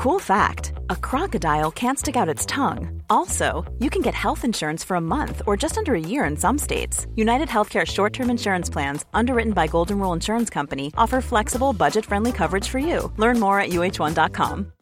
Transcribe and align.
Cool 0.00 0.18
fact 0.18 0.72
a 0.88 0.96
crocodile 0.96 1.70
can't 1.70 1.98
stick 1.98 2.16
out 2.16 2.34
its 2.34 2.46
tongue. 2.46 3.02
Also, 3.10 3.70
you 3.80 3.90
can 3.90 4.00
get 4.00 4.14
health 4.14 4.46
insurance 4.46 4.82
for 4.82 4.94
a 4.94 5.06
month 5.16 5.42
or 5.46 5.58
just 5.58 5.76
under 5.76 5.94
a 5.94 6.00
year 6.00 6.24
in 6.24 6.38
some 6.38 6.56
states. 6.56 7.06
United 7.16 7.48
Healthcare 7.48 7.86
short 7.86 8.14
term 8.14 8.30
insurance 8.30 8.70
plans, 8.70 9.04
underwritten 9.12 9.52
by 9.52 9.66
Golden 9.66 9.98
Rule 9.98 10.14
Insurance 10.14 10.48
Company, 10.48 10.90
offer 10.96 11.20
flexible, 11.20 11.74
budget 11.74 12.06
friendly 12.06 12.32
coverage 12.32 12.66
for 12.66 12.78
you. 12.78 13.12
Learn 13.18 13.38
more 13.38 13.60
at 13.60 13.72
uh1.com. 13.72 14.72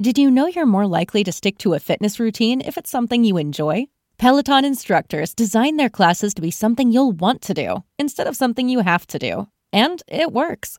Did 0.00 0.16
you 0.16 0.30
know 0.30 0.46
you're 0.46 0.64
more 0.64 0.86
likely 0.86 1.24
to 1.24 1.32
stick 1.32 1.58
to 1.58 1.74
a 1.74 1.80
fitness 1.80 2.20
routine 2.20 2.60
if 2.60 2.78
it's 2.78 2.90
something 2.90 3.24
you 3.24 3.38
enjoy? 3.38 3.86
Peloton 4.18 4.64
instructors 4.64 5.34
design 5.34 5.78
their 5.78 5.90
classes 5.90 6.32
to 6.34 6.40
be 6.40 6.52
something 6.52 6.92
you'll 6.92 7.10
want 7.10 7.42
to 7.42 7.54
do 7.54 7.82
instead 7.98 8.28
of 8.28 8.36
something 8.36 8.68
you 8.68 8.82
have 8.82 9.04
to 9.08 9.18
do. 9.18 9.48
And 9.72 10.00
it 10.06 10.32
works. 10.32 10.78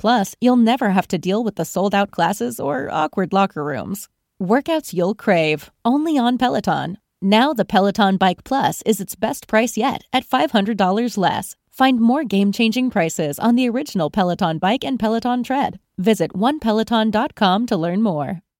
Plus, 0.00 0.34
you'll 0.40 0.56
never 0.56 0.88
have 0.90 1.06
to 1.08 1.18
deal 1.18 1.44
with 1.44 1.56
the 1.56 1.64
sold 1.66 1.94
out 1.94 2.10
classes 2.10 2.58
or 2.58 2.88
awkward 2.90 3.34
locker 3.34 3.62
rooms. 3.62 4.08
Workouts 4.40 4.94
you'll 4.94 5.14
crave, 5.14 5.70
only 5.84 6.16
on 6.16 6.38
Peloton. 6.38 6.96
Now, 7.20 7.52
the 7.52 7.66
Peloton 7.66 8.16
Bike 8.16 8.42
Plus 8.42 8.80
is 8.86 8.98
its 8.98 9.14
best 9.14 9.46
price 9.46 9.76
yet 9.76 10.04
at 10.10 10.26
$500 10.26 11.18
less. 11.18 11.54
Find 11.70 12.00
more 12.00 12.24
game 12.24 12.50
changing 12.50 12.88
prices 12.88 13.38
on 13.38 13.56
the 13.56 13.68
original 13.68 14.08
Peloton 14.08 14.56
Bike 14.56 14.84
and 14.86 14.98
Peloton 14.98 15.42
Tread. 15.42 15.78
Visit 15.98 16.32
onepeloton.com 16.32 17.66
to 17.66 17.76
learn 17.76 18.00
more. 18.00 18.40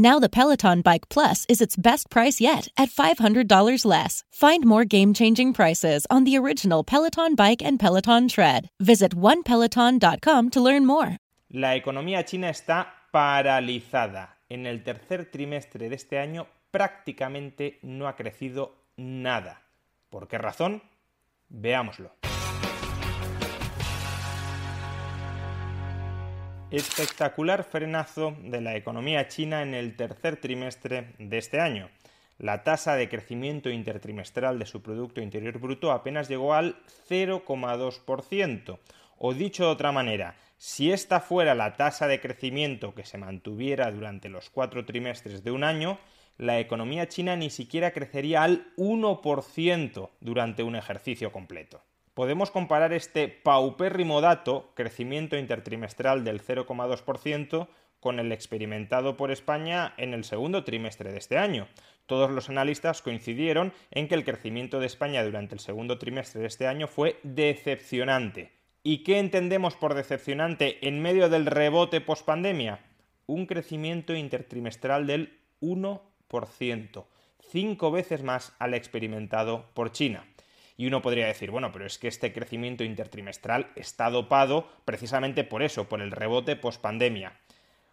Now 0.00 0.18
the 0.18 0.30
Peloton 0.30 0.80
Bike 0.80 1.10
Plus 1.10 1.44
is 1.46 1.60
its 1.60 1.76
best 1.76 2.08
price 2.08 2.40
yet 2.40 2.68
at 2.78 2.88
$500 2.88 3.84
less. 3.84 4.24
Find 4.32 4.64
more 4.64 4.86
game-changing 4.86 5.52
prices 5.52 6.06
on 6.08 6.24
the 6.24 6.38
original 6.38 6.82
Peloton 6.82 7.34
Bike 7.34 7.60
and 7.62 7.78
Peloton 7.78 8.26
Tread. 8.26 8.70
Visit 8.80 9.14
onepeloton.com 9.14 10.48
to 10.52 10.60
learn 10.62 10.86
more. 10.86 11.18
La 11.50 11.76
economía 11.76 12.24
china 12.24 12.48
está 12.48 12.86
paralizada. 13.12 14.38
En 14.48 14.64
el 14.64 14.82
tercer 14.82 15.30
trimestre 15.30 15.90
de 15.90 15.96
este 15.96 16.18
año 16.18 16.46
prácticamente 16.70 17.78
no 17.82 18.08
ha 18.08 18.16
crecido 18.16 18.76
nada. 18.96 19.60
¿Por 20.08 20.28
qué 20.28 20.38
razón? 20.38 20.82
Veámoslo. 21.50 22.29
Espectacular 26.70 27.64
frenazo 27.64 28.36
de 28.44 28.60
la 28.60 28.76
economía 28.76 29.26
china 29.26 29.62
en 29.62 29.74
el 29.74 29.96
tercer 29.96 30.36
trimestre 30.36 31.14
de 31.18 31.36
este 31.36 31.58
año. 31.58 31.90
La 32.38 32.62
tasa 32.62 32.94
de 32.94 33.08
crecimiento 33.08 33.70
intertrimestral 33.70 34.56
de 34.60 34.66
su 34.66 34.80
Producto 34.80 35.20
Interior 35.20 35.58
Bruto 35.58 35.90
apenas 35.90 36.28
llegó 36.28 36.54
al 36.54 36.76
0,2%. 37.08 38.78
O 39.18 39.34
dicho 39.34 39.64
de 39.64 39.70
otra 39.70 39.90
manera, 39.90 40.36
si 40.58 40.92
esta 40.92 41.18
fuera 41.18 41.56
la 41.56 41.74
tasa 41.74 42.06
de 42.06 42.20
crecimiento 42.20 42.94
que 42.94 43.04
se 43.04 43.18
mantuviera 43.18 43.90
durante 43.90 44.28
los 44.28 44.48
cuatro 44.48 44.84
trimestres 44.84 45.42
de 45.42 45.50
un 45.50 45.64
año, 45.64 45.98
la 46.38 46.60
economía 46.60 47.08
china 47.08 47.34
ni 47.34 47.50
siquiera 47.50 47.90
crecería 47.90 48.44
al 48.44 48.72
1% 48.76 50.10
durante 50.20 50.62
un 50.62 50.76
ejercicio 50.76 51.32
completo 51.32 51.82
podemos 52.14 52.50
comparar 52.50 52.92
este 52.92 53.28
paupérrimo 53.28 54.20
dato, 54.20 54.72
crecimiento 54.74 55.36
intertrimestral 55.36 56.24
del 56.24 56.42
0,2%, 56.42 57.68
con 58.00 58.18
el 58.18 58.32
experimentado 58.32 59.16
por 59.16 59.30
España 59.30 59.94
en 59.98 60.14
el 60.14 60.24
segundo 60.24 60.64
trimestre 60.64 61.12
de 61.12 61.18
este 61.18 61.38
año. 61.38 61.68
Todos 62.06 62.30
los 62.30 62.48
analistas 62.48 63.02
coincidieron 63.02 63.72
en 63.90 64.08
que 64.08 64.14
el 64.14 64.24
crecimiento 64.24 64.80
de 64.80 64.86
España 64.86 65.22
durante 65.22 65.54
el 65.54 65.60
segundo 65.60 65.98
trimestre 65.98 66.40
de 66.40 66.46
este 66.48 66.66
año 66.66 66.88
fue 66.88 67.20
decepcionante. 67.22 68.52
¿Y 68.82 69.04
qué 69.04 69.18
entendemos 69.18 69.76
por 69.76 69.94
decepcionante 69.94 70.88
en 70.88 71.02
medio 71.02 71.28
del 71.28 71.46
rebote 71.46 72.00
pospandemia? 72.00 72.80
Un 73.26 73.46
crecimiento 73.46 74.16
intertrimestral 74.16 75.06
del 75.06 75.38
1%, 75.60 77.04
cinco 77.50 77.90
veces 77.90 78.22
más 78.22 78.54
al 78.58 78.72
experimentado 78.72 79.66
por 79.74 79.92
China. 79.92 80.24
Y 80.80 80.86
uno 80.86 81.02
podría 81.02 81.26
decir, 81.26 81.50
bueno, 81.50 81.72
pero 81.72 81.84
es 81.84 81.98
que 81.98 82.08
este 82.08 82.32
crecimiento 82.32 82.84
intertrimestral 82.84 83.70
está 83.76 84.08
dopado 84.08 84.66
precisamente 84.86 85.44
por 85.44 85.62
eso, 85.62 85.90
por 85.90 86.00
el 86.00 86.10
rebote 86.10 86.56
post-pandemia. 86.56 87.34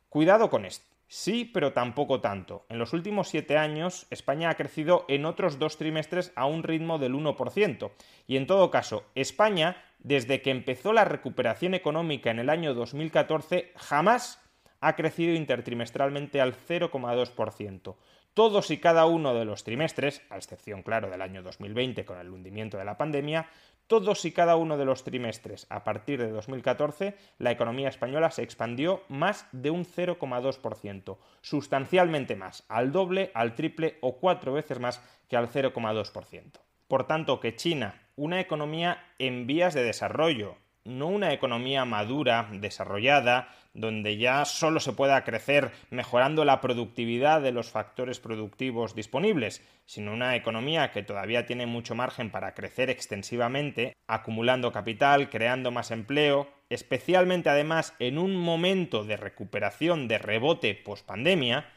Cuidado 0.08 0.50
con 0.50 0.64
esto. 0.64 0.86
Sí, 1.09 1.44
pero 1.44 1.74
tampoco 1.74 2.22
tanto. 2.22 2.66
En 2.70 2.80
los 2.80 2.94
últimos 2.94 3.28
siete 3.28 3.58
años, 3.58 4.08
España 4.09 4.50
ha 4.50 4.56
crecido 4.56 5.03
en 5.09 5.25
otros 5.25 5.59
dos 5.59 5.75
trimestres 5.75 6.31
a 6.38 6.46
un 6.46 6.64
ritmo 6.64 6.98
del 6.98 7.14
1%. 7.14 7.92
Y 8.25 8.38
en 8.38 8.48
todo 8.48 8.72
caso, 8.72 9.04
España, 9.16 9.84
desde 10.00 10.42
que 10.42 10.52
empezó 10.52 10.94
la 10.94 11.04
recuperación 11.04 11.74
económica 11.74 12.31
en 12.31 12.40
el 12.40 12.50
año 12.50 12.74
2014, 12.74 13.74
jamás 13.75 14.42
ha 14.80 14.96
crecido 14.96 15.34
intertrimestralmente 15.34 16.40
al 16.40 16.56
0,2% 16.56 17.96
todos 18.38 18.70
y 18.70 18.78
cada 18.78 19.08
uno 19.08 19.34
de 19.34 19.46
los 19.46 19.64
trimestres, 19.64 20.22
a 20.30 20.38
excepción, 20.38 20.84
claro, 20.84 21.09
del 21.09 21.24
año 21.24 21.42
2020 21.42 22.06
con 22.06 22.20
el 22.20 22.30
hundimiento 22.30 22.78
de 22.78 22.86
la 22.86 22.96
pandemia, 22.96 23.50
todos 23.88 24.24
y 24.25 24.31
cada 24.31 24.58
uno 24.58 24.78
de 24.78 24.86
los 24.86 25.03
trimestres 25.03 25.66
a 25.72 25.84
partir 25.84 26.20
de 26.20 26.30
2014, 26.30 27.18
la 27.40 27.50
economía 27.50 27.90
española 27.90 28.30
se 28.30 28.44
expandió 28.44 29.02
más 29.09 29.48
de 29.53 29.72
un 29.72 29.86
0,2%, 29.86 31.18
sustancialmente 31.42 32.36
más, 32.36 32.64
al 32.70 32.92
doble, 32.92 33.31
al 33.34 33.56
triple 33.56 33.98
o 34.02 34.20
cuatro 34.20 34.54
veces 34.54 34.80
más 34.80 35.02
que 35.28 35.36
al 35.36 35.50
0,2%. 35.50 36.59
Por 36.88 37.08
tanto, 37.08 37.40
que 37.40 37.56
China, 37.56 38.04
una 38.16 38.40
economía 38.40 39.04
en 39.18 39.48
vías 39.48 39.74
de 39.74 39.81
desarrollo, 39.81 40.58
no 40.84 41.08
una 41.08 41.34
economía 41.34 41.86
madura, 41.86 42.48
desarrollada, 42.51 43.50
donde 43.77 44.18
ya 44.18 44.44
solo 44.44 44.79
se 44.79 44.91
pueda 44.91 45.24
crecer 45.24 45.71
mejorando 45.91 46.44
la 46.44 46.59
productividad 46.62 47.41
de 47.41 47.51
los 47.51 47.69
factores 47.69 48.19
productivos 48.19 48.95
disponibles, 48.95 49.62
sino 49.85 50.13
una 50.13 50.35
economía 50.35 50.91
que 50.91 51.03
todavía 51.03 51.45
tiene 51.45 51.68
mucho 51.68 51.94
margen 51.94 52.31
para 52.31 52.56
crecer 52.56 52.89
extensivamente, 52.89 53.95
acumulando 54.07 54.71
capital, 54.71 55.29
creando 55.29 55.69
más 55.71 55.91
empleo, 55.91 56.50
especialmente 56.69 57.50
además 57.50 57.94
en 58.00 58.18
un 58.18 58.35
momento 58.35 59.03
de 59.03 59.15
recuperación, 59.15 60.07
de 60.07 60.18
rebote 60.18 60.73
post-pandemia, 60.73 61.69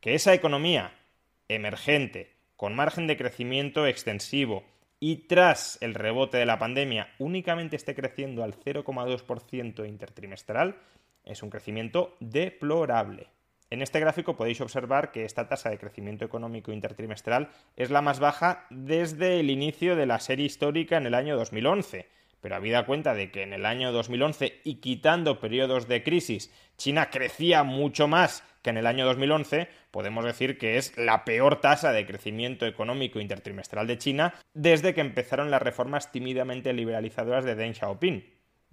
que 0.00 0.14
esa 0.14 0.34
economía 0.34 0.92
emergente, 1.46 2.34
con 2.56 2.74
margen 2.74 3.06
de 3.06 3.16
crecimiento 3.16 3.86
extensivo, 3.86 4.64
y 4.98 5.28
tras 5.28 5.78
el 5.82 5.94
rebote 5.94 6.38
de 6.38 6.46
la 6.46 6.58
pandemia 6.58 7.12
únicamente 7.18 7.76
esté 7.76 7.94
creciendo 7.94 8.42
al 8.42 8.54
0,2% 8.54 9.86
intertrimestral, 9.86 10.76
es 11.24 11.42
un 11.42 11.50
crecimiento 11.50 12.16
deplorable. 12.20 13.28
En 13.70 13.82
este 13.82 13.98
gráfico 13.98 14.36
podéis 14.36 14.60
observar 14.60 15.10
que 15.10 15.24
esta 15.24 15.48
tasa 15.48 15.70
de 15.70 15.78
crecimiento 15.78 16.24
económico 16.24 16.70
intertrimestral 16.70 17.48
es 17.76 17.90
la 17.90 18.02
más 18.02 18.20
baja 18.20 18.66
desde 18.70 19.40
el 19.40 19.50
inicio 19.50 19.96
de 19.96 20.06
la 20.06 20.20
serie 20.20 20.46
histórica 20.46 20.96
en 20.96 21.06
el 21.06 21.14
año 21.14 21.36
2011. 21.36 22.08
pero 22.40 22.56
habida 22.56 22.84
cuenta 22.84 23.14
de 23.14 23.30
que 23.30 23.42
en 23.42 23.54
el 23.54 23.64
año 23.64 23.90
2011 23.90 24.60
y 24.64 24.74
quitando 24.74 25.40
periodos 25.40 25.88
de 25.88 26.02
crisis, 26.02 26.52
China 26.76 27.08
crecía 27.08 27.62
mucho 27.62 28.06
más 28.06 28.44
que 28.60 28.68
en 28.68 28.76
el 28.76 28.86
año 28.86 29.06
2011, 29.06 29.68
podemos 29.90 30.24
decir 30.24 30.58
que 30.58 30.76
es 30.76 30.96
la 30.98 31.24
peor 31.24 31.60
tasa 31.60 31.92
de 31.92 32.06
crecimiento 32.06 32.66
económico 32.66 33.18
intertrimestral 33.18 33.86
de 33.86 33.98
China 33.98 34.34
desde 34.52 34.92
que 34.92 35.00
empezaron 35.00 35.50
las 35.50 35.62
reformas 35.62 36.12
tímidamente 36.12 36.72
liberalizadoras 36.74 37.44
de 37.44 37.54
Deng 37.54 37.74
Xiaoping. 37.74 38.24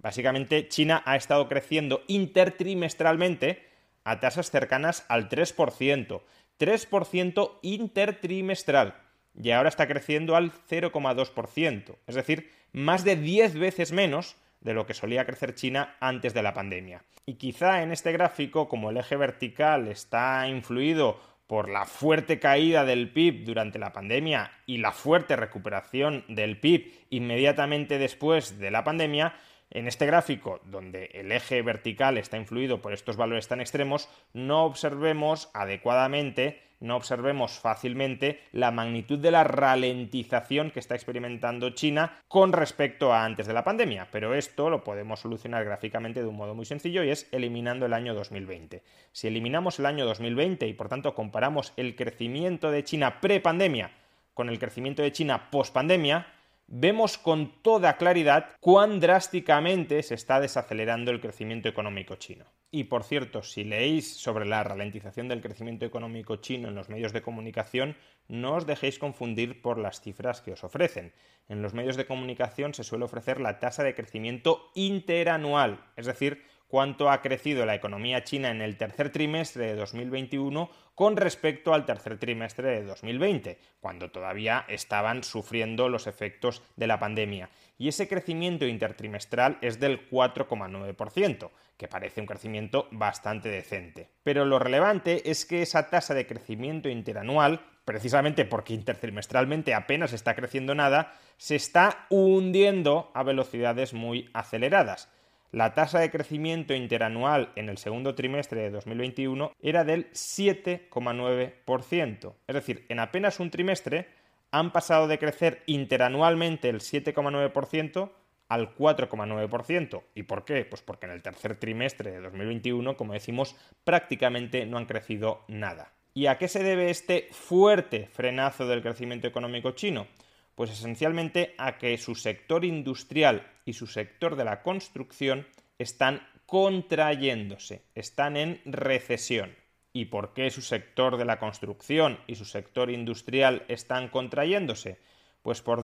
Básicamente, 0.02 0.68
China 0.68 1.02
ha 1.06 1.16
estado 1.16 1.48
creciendo 1.48 2.02
intertrimestralmente 2.08 3.68
a 4.04 4.18
tasas 4.20 4.50
cercanas 4.50 5.06
al 5.08 5.28
3%, 5.28 6.22
3% 6.58 7.58
intertrimestral, 7.62 8.96
y 9.40 9.50
ahora 9.50 9.68
está 9.68 9.86
creciendo 9.86 10.36
al 10.36 10.52
0,2%, 10.52 11.96
es 12.06 12.14
decir, 12.14 12.50
más 12.72 13.04
de 13.04 13.16
10 13.16 13.54
veces 13.54 13.92
menos 13.92 14.36
de 14.60 14.74
lo 14.74 14.86
que 14.86 14.94
solía 14.94 15.24
crecer 15.24 15.54
China 15.54 15.96
antes 16.00 16.34
de 16.34 16.42
la 16.42 16.54
pandemia. 16.54 17.04
Y 17.26 17.34
quizá 17.34 17.82
en 17.82 17.92
este 17.92 18.12
gráfico, 18.12 18.68
como 18.68 18.90
el 18.90 18.96
eje 18.96 19.16
vertical 19.16 19.88
está 19.88 20.48
influido 20.48 21.20
por 21.46 21.68
la 21.68 21.84
fuerte 21.84 22.38
caída 22.38 22.84
del 22.84 23.12
PIB 23.12 23.44
durante 23.44 23.78
la 23.78 23.92
pandemia 23.92 24.52
y 24.66 24.78
la 24.78 24.92
fuerte 24.92 25.36
recuperación 25.36 26.24
del 26.28 26.58
PIB 26.58 26.92
inmediatamente 27.10 27.98
después 27.98 28.58
de 28.58 28.70
la 28.70 28.84
pandemia, 28.84 29.34
en 29.72 29.88
este 29.88 30.06
gráfico, 30.06 30.60
donde 30.64 31.06
el 31.14 31.32
eje 31.32 31.62
vertical 31.62 32.18
está 32.18 32.36
influido 32.36 32.80
por 32.82 32.92
estos 32.92 33.16
valores 33.16 33.48
tan 33.48 33.60
extremos, 33.60 34.08
no 34.32 34.64
observemos 34.64 35.50
adecuadamente, 35.54 36.60
no 36.80 36.96
observemos 36.96 37.52
fácilmente 37.60 38.40
la 38.52 38.70
magnitud 38.70 39.18
de 39.18 39.30
la 39.30 39.44
ralentización 39.44 40.70
que 40.70 40.80
está 40.80 40.94
experimentando 40.94 41.70
China 41.70 42.20
con 42.28 42.52
respecto 42.52 43.12
a 43.12 43.24
antes 43.24 43.46
de 43.46 43.54
la 43.54 43.64
pandemia. 43.64 44.08
Pero 44.10 44.34
esto 44.34 44.68
lo 44.68 44.84
podemos 44.84 45.20
solucionar 45.20 45.64
gráficamente 45.64 46.20
de 46.20 46.28
un 46.28 46.36
modo 46.36 46.54
muy 46.54 46.66
sencillo 46.66 47.04
y 47.04 47.10
es 47.10 47.28
eliminando 47.32 47.86
el 47.86 47.94
año 47.94 48.14
2020. 48.14 48.82
Si 49.12 49.28
eliminamos 49.28 49.78
el 49.78 49.86
año 49.86 50.04
2020 50.04 50.66
y 50.66 50.74
por 50.74 50.88
tanto 50.88 51.14
comparamos 51.14 51.72
el 51.76 51.94
crecimiento 51.94 52.70
de 52.70 52.84
China 52.84 53.20
pre-pandemia 53.20 53.92
con 54.34 54.48
el 54.48 54.58
crecimiento 54.58 55.02
de 55.02 55.12
China 55.12 55.50
post-pandemia, 55.50 56.26
vemos 56.74 57.18
con 57.18 57.60
toda 57.60 57.98
claridad 57.98 58.46
cuán 58.58 58.98
drásticamente 58.98 60.02
se 60.02 60.14
está 60.14 60.40
desacelerando 60.40 61.10
el 61.10 61.20
crecimiento 61.20 61.68
económico 61.68 62.16
chino. 62.16 62.46
Y 62.70 62.84
por 62.84 63.04
cierto, 63.04 63.42
si 63.42 63.62
leéis 63.62 64.16
sobre 64.16 64.46
la 64.46 64.64
ralentización 64.64 65.28
del 65.28 65.42
crecimiento 65.42 65.84
económico 65.84 66.36
chino 66.36 66.68
en 66.68 66.74
los 66.74 66.88
medios 66.88 67.12
de 67.12 67.20
comunicación, 67.20 67.94
no 68.26 68.54
os 68.54 68.66
dejéis 68.66 68.98
confundir 68.98 69.60
por 69.60 69.76
las 69.76 70.00
cifras 70.00 70.40
que 70.40 70.52
os 70.52 70.64
ofrecen. 70.64 71.12
En 71.46 71.60
los 71.60 71.74
medios 71.74 71.98
de 71.98 72.06
comunicación 72.06 72.72
se 72.72 72.84
suele 72.84 73.04
ofrecer 73.04 73.38
la 73.38 73.58
tasa 73.58 73.82
de 73.82 73.94
crecimiento 73.94 74.70
interanual, 74.74 75.84
es 75.96 76.06
decir, 76.06 76.42
cuánto 76.72 77.10
ha 77.10 77.20
crecido 77.20 77.66
la 77.66 77.74
economía 77.74 78.24
china 78.24 78.50
en 78.50 78.62
el 78.62 78.78
tercer 78.78 79.12
trimestre 79.12 79.66
de 79.66 79.76
2021 79.76 80.70
con 80.94 81.18
respecto 81.18 81.74
al 81.74 81.84
tercer 81.84 82.16
trimestre 82.16 82.70
de 82.70 82.84
2020, 82.84 83.58
cuando 83.78 84.10
todavía 84.10 84.64
estaban 84.68 85.22
sufriendo 85.22 85.90
los 85.90 86.06
efectos 86.06 86.62
de 86.76 86.86
la 86.86 86.98
pandemia. 86.98 87.50
Y 87.76 87.88
ese 87.88 88.08
crecimiento 88.08 88.64
intertrimestral 88.64 89.58
es 89.60 89.80
del 89.80 90.08
4,9%, 90.08 91.50
que 91.76 91.88
parece 91.88 92.22
un 92.22 92.26
crecimiento 92.26 92.88
bastante 92.90 93.50
decente. 93.50 94.08
Pero 94.22 94.46
lo 94.46 94.58
relevante 94.58 95.30
es 95.30 95.44
que 95.44 95.60
esa 95.60 95.90
tasa 95.90 96.14
de 96.14 96.26
crecimiento 96.26 96.88
interanual, 96.88 97.60
precisamente 97.84 98.46
porque 98.46 98.72
intertrimestralmente 98.72 99.74
apenas 99.74 100.14
está 100.14 100.34
creciendo 100.34 100.74
nada, 100.74 101.12
se 101.36 101.54
está 101.54 102.06
hundiendo 102.08 103.10
a 103.12 103.24
velocidades 103.24 103.92
muy 103.92 104.30
aceleradas 104.32 105.10
la 105.52 105.74
tasa 105.74 106.00
de 106.00 106.10
crecimiento 106.10 106.74
interanual 106.74 107.52
en 107.56 107.68
el 107.68 107.76
segundo 107.76 108.14
trimestre 108.14 108.62
de 108.62 108.70
2021 108.70 109.52
era 109.60 109.84
del 109.84 110.10
7,9%. 110.12 112.34
Es 112.46 112.54
decir, 112.54 112.86
en 112.88 112.98
apenas 112.98 113.38
un 113.38 113.50
trimestre 113.50 114.08
han 114.50 114.72
pasado 114.72 115.08
de 115.08 115.18
crecer 115.18 115.62
interanualmente 115.66 116.70
el 116.70 116.80
7,9% 116.80 118.10
al 118.48 118.74
4,9%. 118.74 120.02
¿Y 120.14 120.22
por 120.22 120.46
qué? 120.46 120.64
Pues 120.64 120.80
porque 120.80 121.04
en 121.06 121.12
el 121.12 121.20
tercer 121.22 121.58
trimestre 121.58 122.12
de 122.12 122.20
2021, 122.20 122.96
como 122.96 123.12
decimos, 123.12 123.54
prácticamente 123.84 124.64
no 124.64 124.78
han 124.78 124.86
crecido 124.86 125.44
nada. 125.48 125.92
¿Y 126.14 126.26
a 126.26 126.36
qué 126.38 126.48
se 126.48 126.62
debe 126.62 126.90
este 126.90 127.28
fuerte 127.30 128.08
frenazo 128.12 128.66
del 128.66 128.82
crecimiento 128.82 129.26
económico 129.26 129.70
chino? 129.72 130.06
Pues 130.54 130.70
esencialmente 130.70 131.54
a 131.58 131.78
que 131.78 131.96
su 131.98 132.14
sector 132.14 132.64
industrial 132.64 133.50
y 133.64 133.72
su 133.72 133.86
sector 133.86 134.36
de 134.36 134.44
la 134.44 134.62
construcción 134.62 135.46
están 135.78 136.26
contrayéndose, 136.46 137.84
están 137.94 138.36
en 138.36 138.60
recesión. 138.64 139.54
¿Y 139.94 140.06
por 140.06 140.32
qué 140.32 140.50
su 140.50 140.62
sector 140.62 141.16
de 141.16 141.24
la 141.24 141.38
construcción 141.38 142.18
y 142.26 142.34
su 142.34 142.44
sector 142.44 142.90
industrial 142.90 143.64
están 143.68 144.08
contrayéndose? 144.08 144.98
Pues 145.42 145.60
por 145.60 145.81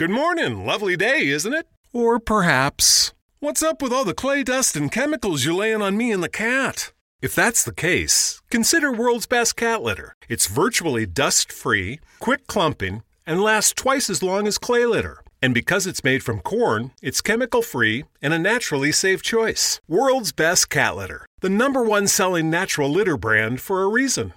Good 0.00 0.08
morning, 0.08 0.64
lovely 0.64 0.96
day, 0.96 1.26
isn't 1.26 1.52
it? 1.52 1.68
Or 1.92 2.18
perhaps, 2.18 3.12
what's 3.38 3.62
up 3.62 3.82
with 3.82 3.92
all 3.92 4.06
the 4.06 4.14
clay 4.14 4.42
dust 4.42 4.74
and 4.74 4.90
chemicals 4.90 5.44
you're 5.44 5.52
laying 5.52 5.82
on 5.82 5.94
me 5.94 6.10
and 6.10 6.22
the 6.22 6.30
cat? 6.30 6.94
If 7.20 7.34
that's 7.34 7.62
the 7.62 7.74
case, 7.74 8.40
consider 8.50 8.90
World's 8.90 9.26
Best 9.26 9.56
Cat 9.56 9.82
Litter. 9.82 10.14
It's 10.26 10.46
virtually 10.46 11.04
dust 11.04 11.52
free, 11.52 12.00
quick 12.18 12.46
clumping, 12.46 13.02
and 13.26 13.42
lasts 13.42 13.74
twice 13.74 14.08
as 14.08 14.22
long 14.22 14.46
as 14.46 14.56
clay 14.56 14.86
litter. 14.86 15.22
And 15.42 15.52
because 15.52 15.86
it's 15.86 16.02
made 16.02 16.22
from 16.22 16.40
corn, 16.40 16.92
it's 17.02 17.20
chemical 17.20 17.60
free 17.60 18.06
and 18.22 18.32
a 18.32 18.38
naturally 18.38 18.92
safe 18.92 19.20
choice. 19.20 19.82
World's 19.86 20.32
Best 20.32 20.70
Cat 20.70 20.96
Litter, 20.96 21.26
the 21.42 21.50
number 21.50 21.84
one 21.84 22.06
selling 22.06 22.48
natural 22.48 22.88
litter 22.88 23.18
brand 23.18 23.60
for 23.60 23.82
a 23.82 23.88
reason. 23.88 24.32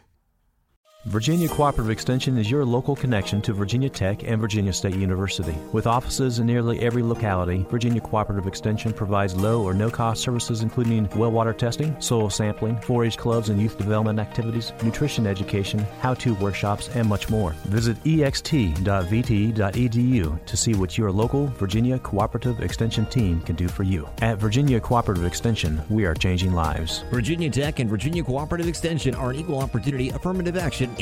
Virginia 1.08 1.50
Cooperative 1.50 1.90
Extension 1.90 2.38
is 2.38 2.50
your 2.50 2.64
local 2.64 2.96
connection 2.96 3.42
to 3.42 3.52
Virginia 3.52 3.90
Tech 3.90 4.24
and 4.24 4.40
Virginia 4.40 4.72
State 4.72 4.96
University. 4.96 5.54
With 5.74 5.86
offices 5.86 6.40
in 6.40 6.48
nearly 6.48 6.80
every 6.80 7.04
locality, 7.04 7.66
Virginia 7.70 8.00
Cooperative 8.00 8.48
Extension 8.48 8.94
provides 8.94 9.36
low 9.36 9.64
or 9.64 9.74
no 9.74 9.90
cost 9.90 10.22
services 10.22 10.62
including 10.62 11.10
well 11.18 11.30
water 11.30 11.52
testing, 11.52 11.94
soil 12.00 12.30
sampling, 12.30 12.78
4 12.78 13.04
H 13.04 13.18
clubs 13.18 13.50
and 13.50 13.62
youth 13.62 13.78
development 13.78 14.18
activities, 14.18 14.72
nutrition 14.82 15.28
education, 15.28 15.86
how 16.00 16.14
to 16.14 16.36
workshops, 16.36 16.88
and 16.96 17.06
much 17.10 17.30
more. 17.30 17.52
Visit 17.66 18.02
ext.vt.edu 18.06 18.86
to 20.46 20.58
see 20.58 20.74
what 20.74 20.98
your 20.98 21.12
local 21.12 21.48
Virginia 21.48 22.00
Cooperative 22.00 22.62
Extension 22.62 23.06
team 23.08 23.42
can 23.42 23.58
do 23.58 23.68
for 23.68 23.84
you. 23.84 24.08
At 24.22 24.38
Virginia 24.38 24.80
Cooperative 24.80 25.26
Extension, 25.26 25.82
we 25.90 26.06
are 26.06 26.16
changing 26.16 26.54
lives. 26.54 27.04
Virginia 27.12 27.50
Tech 27.50 27.80
and 27.80 27.90
Virginia 27.90 28.24
Cooperative 28.24 28.70
Extension 28.70 29.14
are 29.16 29.32
an 29.32 29.36
equal 29.36 29.60
opportunity 29.60 30.08
affirmative 30.08 30.56
action 30.56 30.93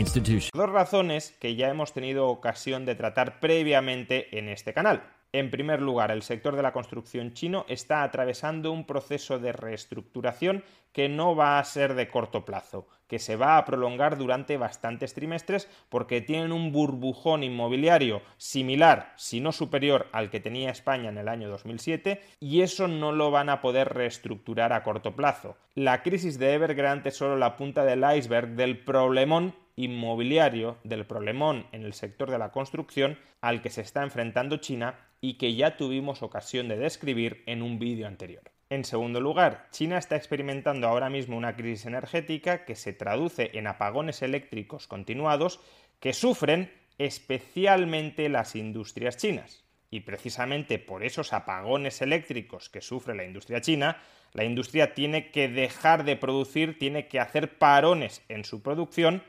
Dos 0.54 0.70
razones 0.70 1.36
que 1.40 1.56
ya 1.56 1.70
hemos 1.70 1.94
tenido 1.94 2.28
ocasión 2.28 2.86
de 2.86 2.96
tratar 2.96 3.40
previamente 3.40 4.38
en 4.38 4.48
este 4.48 4.74
canal. 4.74 5.04
En 5.34 5.50
primer 5.50 5.82
lugar, 5.82 6.12
el 6.12 6.24
sector 6.24 6.56
de 6.56 6.62
la 6.62 6.74
construcción 6.74 7.34
chino 7.34 7.66
está 7.70 8.04
atravesando 8.04 8.72
un 8.72 8.86
proceso 8.86 9.40
de 9.40 9.54
reestructuración 9.54 10.64
que 10.92 11.08
no 11.08 11.36
va 11.36 11.58
a 11.58 11.64
ser 11.64 11.94
de 11.94 12.10
corto 12.10 12.44
plazo, 12.44 12.88
que 13.08 13.18
se 13.18 13.38
va 13.38 13.58
a 13.58 13.64
prolongar 13.64 14.18
durante 14.18 14.58
bastantes 14.58 15.14
trimestres 15.14 15.70
porque 15.88 16.20
tienen 16.20 16.52
un 16.52 16.74
burbujón 16.74 17.44
inmobiliario 17.44 18.22
similar, 18.38 19.14
si 19.16 19.40
no 19.40 19.54
superior 19.54 20.08
al 20.12 20.30
que 20.30 20.42
tenía 20.42 20.70
España 20.70 21.10
en 21.10 21.18
el 21.18 21.30
año 21.30 21.50
2007, 21.50 22.22
y 22.42 22.62
eso 22.62 22.90
no 22.90 23.14
lo 23.14 23.32
van 23.32 23.50
a 23.50 23.62
poder 23.62 23.94
reestructurar 23.94 24.74
a 24.74 24.84
corto 24.84 25.16
plazo. 25.16 25.56
La 25.76 26.04
crisis 26.04 26.40
de 26.40 26.54
Evergrande 26.54 27.10
es 27.10 27.16
solo 27.16 27.38
la 27.38 27.56
punta 27.56 27.86
del 27.86 28.04
iceberg 28.18 28.50
del 28.56 28.80
problemón 28.84 29.54
inmobiliario, 29.76 30.78
del 30.84 31.06
problemón 31.06 31.68
en 31.72 31.84
el 31.84 31.94
sector 31.94 32.30
de 32.30 32.38
la 32.38 32.52
construcción 32.52 33.18
al 33.42 33.62
que 33.62 33.70
se 33.70 33.82
está 33.82 34.04
enfrentando 34.04 34.58
China 34.58 35.00
y 35.22 35.36
que 35.36 35.56
ya 35.56 35.78
tuvimos 35.78 36.24
ocasión 36.24 36.68
de 36.68 36.78
describir 36.78 37.44
en 37.46 37.62
un 37.62 37.80
vídeo 37.80 38.08
anterior. 38.08 38.44
En 38.70 38.86
segundo 38.86 39.20
lugar, 39.20 39.68
China 39.72 39.98
está 39.98 40.16
experimentando 40.16 40.88
ahora 40.88 41.10
mismo 41.10 41.36
una 41.36 41.56
crisis 41.56 41.88
energética 41.88 42.64
que 42.64 42.76
se 42.76 42.94
traduce 42.94 43.52
en 43.54 43.68
apagones 43.68 44.22
eléctricos 44.22 44.88
continuados 44.88 45.60
que 46.00 46.14
sufren 46.14 46.72
especialmente 46.98 48.30
las 48.30 48.56
industrias 48.56 49.18
chinas. 49.18 49.66
Y 49.90 50.02
precisamente 50.02 50.80
por 50.80 51.04
esos 51.04 51.34
apagones 51.34 52.02
eléctricos 52.02 52.70
que 52.70 52.80
sufre 52.80 53.14
la 53.14 53.26
industria 53.26 53.60
china, 53.60 53.98
la 54.32 54.46
industria 54.46 54.94
tiene 54.94 55.32
que 55.32 55.50
dejar 55.50 56.06
de 56.06 56.16
producir, 56.16 56.80
tiene 56.80 57.10
que 57.10 57.20
hacer 57.20 57.58
parones 57.58 58.24
en 58.30 58.46
su 58.46 58.62
producción 58.62 59.22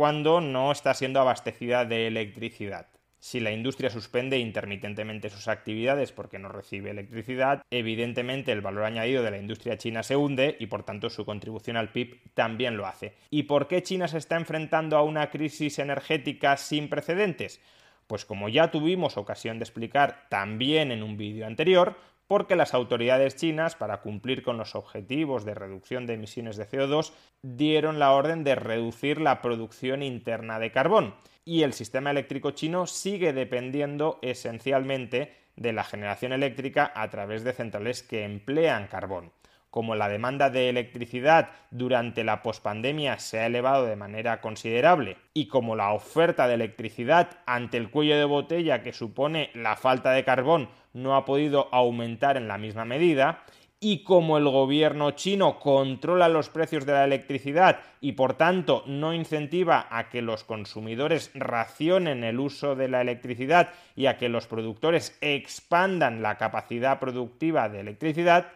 cuando 0.00 0.40
no 0.40 0.72
está 0.72 0.94
siendo 0.94 1.20
abastecida 1.20 1.84
de 1.84 2.06
electricidad. 2.06 2.86
Si 3.18 3.38
la 3.38 3.52
industria 3.52 3.90
suspende 3.90 4.38
intermitentemente 4.38 5.28
sus 5.28 5.46
actividades 5.46 6.10
porque 6.10 6.38
no 6.38 6.48
recibe 6.48 6.88
electricidad, 6.88 7.60
evidentemente 7.70 8.50
el 8.50 8.62
valor 8.62 8.84
añadido 8.84 9.22
de 9.22 9.30
la 9.30 9.36
industria 9.36 9.76
china 9.76 10.02
se 10.02 10.16
hunde 10.16 10.56
y 10.58 10.68
por 10.68 10.84
tanto 10.84 11.10
su 11.10 11.26
contribución 11.26 11.76
al 11.76 11.90
PIB 11.92 12.32
también 12.32 12.78
lo 12.78 12.86
hace. 12.86 13.12
¿Y 13.28 13.42
por 13.42 13.68
qué 13.68 13.82
China 13.82 14.08
se 14.08 14.16
está 14.16 14.36
enfrentando 14.36 14.96
a 14.96 15.02
una 15.02 15.28
crisis 15.28 15.78
energética 15.78 16.56
sin 16.56 16.88
precedentes? 16.88 17.60
Pues 18.06 18.24
como 18.24 18.48
ya 18.48 18.70
tuvimos 18.70 19.18
ocasión 19.18 19.58
de 19.58 19.64
explicar 19.64 20.28
también 20.30 20.92
en 20.92 21.02
un 21.02 21.18
vídeo 21.18 21.46
anterior, 21.46 21.98
porque 22.30 22.54
las 22.54 22.74
autoridades 22.74 23.34
chinas, 23.34 23.74
para 23.74 24.02
cumplir 24.02 24.44
con 24.44 24.56
los 24.56 24.76
objetivos 24.76 25.44
de 25.44 25.52
reducción 25.52 26.06
de 26.06 26.14
emisiones 26.14 26.56
de 26.56 26.64
CO2, 26.64 27.10
dieron 27.42 27.98
la 27.98 28.12
orden 28.12 28.44
de 28.44 28.54
reducir 28.54 29.20
la 29.20 29.42
producción 29.42 30.04
interna 30.04 30.60
de 30.60 30.70
carbón. 30.70 31.16
Y 31.44 31.64
el 31.64 31.72
sistema 31.72 32.12
eléctrico 32.12 32.52
chino 32.52 32.86
sigue 32.86 33.32
dependiendo 33.32 34.20
esencialmente 34.22 35.34
de 35.56 35.72
la 35.72 35.82
generación 35.82 36.32
eléctrica 36.32 36.92
a 36.94 37.10
través 37.10 37.42
de 37.42 37.52
centrales 37.52 38.04
que 38.04 38.22
emplean 38.22 38.86
carbón 38.86 39.32
como 39.70 39.94
la 39.94 40.08
demanda 40.08 40.50
de 40.50 40.68
electricidad 40.68 41.50
durante 41.70 42.24
la 42.24 42.42
pospandemia 42.42 43.18
se 43.18 43.40
ha 43.40 43.46
elevado 43.46 43.86
de 43.86 43.96
manera 43.96 44.40
considerable 44.40 45.16
y 45.32 45.46
como 45.46 45.76
la 45.76 45.92
oferta 45.92 46.48
de 46.48 46.54
electricidad 46.54 47.38
ante 47.46 47.76
el 47.76 47.90
cuello 47.90 48.18
de 48.18 48.24
botella 48.24 48.82
que 48.82 48.92
supone 48.92 49.50
la 49.54 49.76
falta 49.76 50.12
de 50.12 50.24
carbón 50.24 50.68
no 50.92 51.16
ha 51.16 51.24
podido 51.24 51.68
aumentar 51.72 52.36
en 52.36 52.48
la 52.48 52.58
misma 52.58 52.84
medida, 52.84 53.44
y 53.82 54.04
como 54.04 54.36
el 54.36 54.44
gobierno 54.44 55.12
chino 55.12 55.58
controla 55.58 56.28
los 56.28 56.50
precios 56.50 56.84
de 56.84 56.92
la 56.92 57.04
electricidad 57.04 57.80
y 58.02 58.12
por 58.12 58.34
tanto 58.34 58.84
no 58.86 59.14
incentiva 59.14 59.86
a 59.90 60.10
que 60.10 60.20
los 60.20 60.44
consumidores 60.44 61.30
racionen 61.34 62.22
el 62.22 62.40
uso 62.40 62.76
de 62.76 62.88
la 62.88 63.00
electricidad 63.00 63.70
y 63.96 64.04
a 64.04 64.18
que 64.18 64.28
los 64.28 64.46
productores 64.46 65.16
expandan 65.22 66.20
la 66.20 66.36
capacidad 66.36 67.00
productiva 67.00 67.70
de 67.70 67.80
electricidad, 67.80 68.48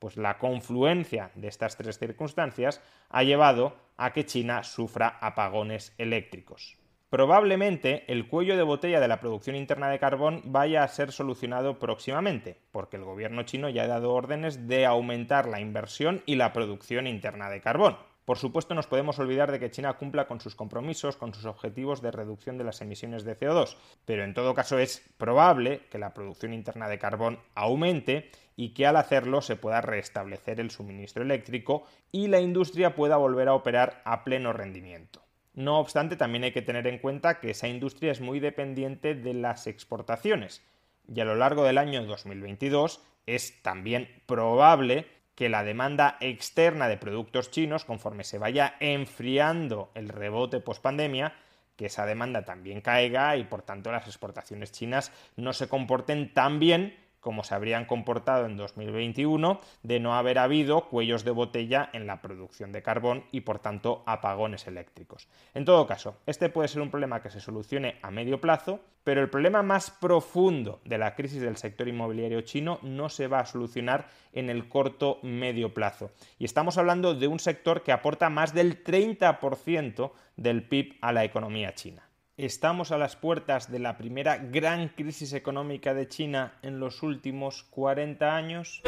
pues 0.00 0.16
la 0.16 0.38
confluencia 0.38 1.30
de 1.36 1.46
estas 1.46 1.76
tres 1.76 1.98
circunstancias 1.98 2.82
ha 3.10 3.22
llevado 3.22 3.76
a 3.96 4.12
que 4.12 4.26
China 4.26 4.64
sufra 4.64 5.18
apagones 5.20 5.94
eléctricos. 5.98 6.76
Probablemente 7.10 8.04
el 8.06 8.28
cuello 8.28 8.56
de 8.56 8.62
botella 8.62 9.00
de 9.00 9.08
la 9.08 9.20
producción 9.20 9.56
interna 9.56 9.90
de 9.90 9.98
carbón 9.98 10.42
vaya 10.44 10.84
a 10.84 10.88
ser 10.88 11.12
solucionado 11.12 11.78
próximamente, 11.78 12.56
porque 12.70 12.96
el 12.96 13.04
gobierno 13.04 13.42
chino 13.42 13.68
ya 13.68 13.82
ha 13.82 13.88
dado 13.88 14.12
órdenes 14.12 14.68
de 14.68 14.86
aumentar 14.86 15.46
la 15.46 15.60
inversión 15.60 16.22
y 16.24 16.36
la 16.36 16.52
producción 16.52 17.06
interna 17.06 17.50
de 17.50 17.60
carbón. 17.60 17.96
Por 18.30 18.38
supuesto, 18.38 18.76
nos 18.76 18.86
podemos 18.86 19.18
olvidar 19.18 19.50
de 19.50 19.58
que 19.58 19.72
China 19.72 19.94
cumpla 19.94 20.28
con 20.28 20.40
sus 20.40 20.54
compromisos, 20.54 21.16
con 21.16 21.34
sus 21.34 21.46
objetivos 21.46 22.00
de 22.00 22.12
reducción 22.12 22.58
de 22.58 22.62
las 22.62 22.80
emisiones 22.80 23.24
de 23.24 23.36
CO2, 23.36 23.74
pero 24.04 24.22
en 24.22 24.34
todo 24.34 24.54
caso 24.54 24.78
es 24.78 25.02
probable 25.18 25.80
que 25.90 25.98
la 25.98 26.14
producción 26.14 26.54
interna 26.54 26.88
de 26.88 27.00
carbón 27.00 27.40
aumente 27.56 28.30
y 28.54 28.68
que 28.68 28.86
al 28.86 28.98
hacerlo 28.98 29.42
se 29.42 29.56
pueda 29.56 29.80
restablecer 29.80 30.60
el 30.60 30.70
suministro 30.70 31.24
eléctrico 31.24 31.82
y 32.12 32.28
la 32.28 32.38
industria 32.38 32.94
pueda 32.94 33.16
volver 33.16 33.48
a 33.48 33.54
operar 33.54 34.00
a 34.04 34.22
pleno 34.22 34.52
rendimiento. 34.52 35.24
No 35.54 35.80
obstante, 35.80 36.14
también 36.14 36.44
hay 36.44 36.52
que 36.52 36.62
tener 36.62 36.86
en 36.86 37.00
cuenta 37.00 37.40
que 37.40 37.50
esa 37.50 37.66
industria 37.66 38.12
es 38.12 38.20
muy 38.20 38.38
dependiente 38.38 39.16
de 39.16 39.34
las 39.34 39.66
exportaciones 39.66 40.64
y 41.12 41.18
a 41.18 41.24
lo 41.24 41.34
largo 41.34 41.64
del 41.64 41.78
año 41.78 42.06
2022 42.06 43.02
es 43.26 43.60
también 43.62 44.08
probable 44.26 45.19
que 45.40 45.48
la 45.48 45.64
demanda 45.64 46.18
externa 46.20 46.86
de 46.86 46.98
productos 46.98 47.50
chinos, 47.50 47.86
conforme 47.86 48.24
se 48.24 48.36
vaya 48.36 48.74
enfriando 48.78 49.90
el 49.94 50.10
rebote 50.10 50.60
post-pandemia, 50.60 51.32
que 51.76 51.86
esa 51.86 52.04
demanda 52.04 52.44
también 52.44 52.82
caiga 52.82 53.38
y 53.38 53.44
por 53.44 53.62
tanto 53.62 53.90
las 53.90 54.06
exportaciones 54.06 54.70
chinas 54.70 55.12
no 55.36 55.54
se 55.54 55.66
comporten 55.66 56.34
tan 56.34 56.58
bien 56.58 56.94
como 57.20 57.44
se 57.44 57.54
habrían 57.54 57.84
comportado 57.84 58.46
en 58.46 58.56
2021 58.56 59.60
de 59.82 60.00
no 60.00 60.16
haber 60.16 60.38
habido 60.38 60.88
cuellos 60.88 61.24
de 61.24 61.30
botella 61.30 61.90
en 61.92 62.06
la 62.06 62.20
producción 62.20 62.72
de 62.72 62.82
carbón 62.82 63.24
y 63.30 63.42
por 63.42 63.58
tanto 63.58 64.02
apagones 64.06 64.66
eléctricos. 64.66 65.28
En 65.54 65.64
todo 65.64 65.86
caso, 65.86 66.16
este 66.26 66.48
puede 66.48 66.68
ser 66.68 66.82
un 66.82 66.90
problema 66.90 67.22
que 67.22 67.30
se 67.30 67.40
solucione 67.40 67.96
a 68.02 68.10
medio 68.10 68.40
plazo, 68.40 68.80
pero 69.04 69.20
el 69.20 69.30
problema 69.30 69.62
más 69.62 69.90
profundo 69.90 70.80
de 70.84 70.98
la 70.98 71.14
crisis 71.14 71.40
del 71.40 71.56
sector 71.56 71.88
inmobiliario 71.88 72.42
chino 72.42 72.78
no 72.82 73.08
se 73.08 73.28
va 73.28 73.40
a 73.40 73.46
solucionar 73.46 74.08
en 74.32 74.50
el 74.50 74.68
corto 74.68 75.18
medio 75.22 75.72
plazo. 75.72 76.10
Y 76.38 76.44
estamos 76.44 76.78
hablando 76.78 77.14
de 77.14 77.26
un 77.26 77.38
sector 77.38 77.82
que 77.82 77.92
aporta 77.92 78.30
más 78.30 78.54
del 78.54 78.84
30% 78.84 80.12
del 80.36 80.62
PIB 80.62 80.98
a 81.00 81.12
la 81.12 81.24
economía 81.24 81.74
china. 81.74 82.09
Estamos 82.42 82.90
a 82.90 82.96
las 82.96 83.16
puertas 83.16 83.70
de 83.70 83.78
la 83.78 83.98
primera 83.98 84.38
gran 84.38 84.88
crisis 84.88 85.34
económica 85.34 85.92
de 85.92 86.08
China 86.08 86.54
en 86.62 86.80
los 86.80 87.02
últimos 87.02 87.64
40 87.64 88.34
años. 88.34 88.80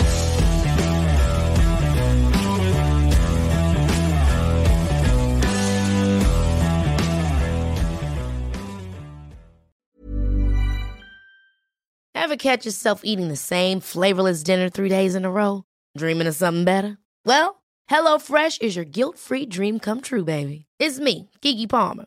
Ever 12.14 12.36
catch 12.38 12.64
yourself 12.64 13.02
eating 13.04 13.28
the 13.28 13.36
same 13.36 13.80
flavorless 13.80 14.42
dinner 14.42 14.70
three 14.70 14.88
days 14.88 15.14
in 15.14 15.26
a 15.26 15.30
row? 15.30 15.64
Dreaming 15.98 16.26
of 16.26 16.34
something 16.34 16.64
better? 16.64 16.96
Well, 17.26 17.62
HelloFresh 17.90 18.62
is 18.62 18.76
your 18.76 18.86
guilt-free 18.86 19.46
dream 19.50 19.78
come 19.78 20.00
true, 20.00 20.24
baby. 20.24 20.64
It's 20.78 20.98
me, 20.98 21.28
Kiki 21.42 21.66
Palmer. 21.66 22.06